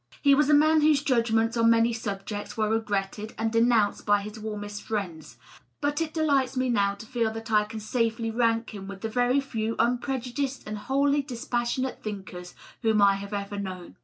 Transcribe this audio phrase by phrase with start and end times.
[0.23, 4.23] He was a man whose judgments on many subjects were regretted and de nounced by
[4.23, 5.37] his warmest friends;
[5.79, 9.09] but it delights me now to feel that I can safely rank him with the
[9.09, 13.95] very few unprejudiced and wholly dis passionate thinkers whom I have ever known.